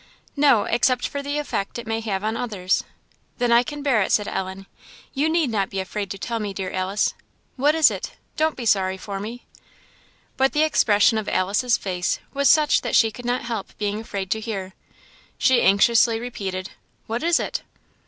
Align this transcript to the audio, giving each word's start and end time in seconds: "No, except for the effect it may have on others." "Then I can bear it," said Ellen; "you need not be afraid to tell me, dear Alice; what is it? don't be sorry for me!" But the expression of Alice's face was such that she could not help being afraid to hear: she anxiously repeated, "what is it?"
"No, 0.35 0.63
except 0.63 1.07
for 1.07 1.21
the 1.21 1.37
effect 1.37 1.77
it 1.77 1.85
may 1.85 1.99
have 1.99 2.23
on 2.23 2.35
others." 2.35 2.83
"Then 3.37 3.51
I 3.51 3.61
can 3.61 3.83
bear 3.83 4.01
it," 4.01 4.11
said 4.11 4.27
Ellen; 4.27 4.65
"you 5.13 5.29
need 5.29 5.51
not 5.51 5.69
be 5.69 5.79
afraid 5.79 6.09
to 6.09 6.17
tell 6.17 6.39
me, 6.39 6.55
dear 6.55 6.71
Alice; 6.71 7.13
what 7.55 7.75
is 7.75 7.91
it? 7.91 8.13
don't 8.35 8.55
be 8.55 8.65
sorry 8.65 8.97
for 8.97 9.19
me!" 9.19 9.45
But 10.37 10.53
the 10.53 10.63
expression 10.63 11.19
of 11.19 11.29
Alice's 11.29 11.77
face 11.77 12.17
was 12.33 12.49
such 12.49 12.81
that 12.81 12.95
she 12.95 13.11
could 13.11 13.25
not 13.25 13.43
help 13.43 13.77
being 13.77 13.99
afraid 13.99 14.31
to 14.31 14.39
hear: 14.39 14.73
she 15.37 15.61
anxiously 15.61 16.19
repeated, 16.19 16.71
"what 17.05 17.21
is 17.21 17.39
it?" 17.39 17.61